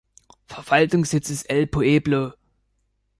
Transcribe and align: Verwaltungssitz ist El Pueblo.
Verwaltungssitz 0.47 1.29
ist 1.29 1.47
El 1.47 1.67
Pueblo. 1.67 2.31